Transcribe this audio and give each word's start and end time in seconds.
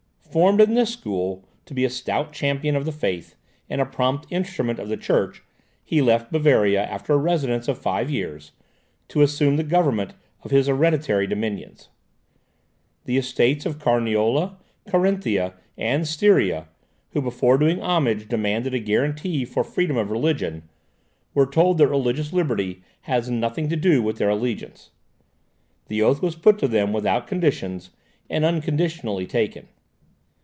Formed 0.31 0.61
in 0.61 0.75
this 0.75 0.93
school 0.93 1.43
to 1.65 1.73
be 1.73 1.83
a 1.83 1.89
stout 1.89 2.31
champion 2.31 2.73
of 2.73 2.85
the 2.85 2.93
faith, 2.93 3.35
and 3.69 3.81
a 3.81 3.85
prompt 3.85 4.25
instrument 4.31 4.79
of 4.79 4.87
the 4.87 4.95
church, 4.95 5.43
he 5.83 6.01
left 6.01 6.31
Bavaria, 6.31 6.81
after 6.85 7.11
a 7.11 7.17
residence 7.17 7.67
of 7.67 7.77
five 7.77 8.09
years, 8.09 8.53
to 9.09 9.23
assume 9.23 9.57
the 9.57 9.63
government 9.65 10.13
of 10.43 10.51
his 10.51 10.67
hereditary 10.67 11.27
dominions. 11.27 11.89
The 13.03 13.17
Estates 13.17 13.65
of 13.65 13.77
Carniola, 13.77 14.55
Carinthia, 14.87 15.53
and 15.77 16.07
Styria, 16.07 16.69
who, 17.09 17.21
before 17.21 17.57
doing 17.57 17.81
homage, 17.81 18.29
demanded 18.29 18.73
a 18.73 18.79
guarantee 18.79 19.43
for 19.43 19.65
freedom 19.65 19.97
of 19.97 20.09
religion, 20.11 20.63
were 21.33 21.45
told 21.45 21.77
that 21.79 21.89
religious 21.89 22.31
liberty 22.31 22.81
has 23.01 23.29
nothing 23.29 23.67
to 23.67 23.75
do 23.75 24.01
with 24.01 24.17
their 24.17 24.29
allegiance. 24.29 24.91
The 25.89 26.01
oath 26.01 26.21
was 26.21 26.37
put 26.37 26.57
to 26.59 26.69
them 26.69 26.93
without 26.93 27.27
conditions, 27.27 27.89
and 28.29 28.45
unconditionally 28.45 29.27
taken. 29.27 29.67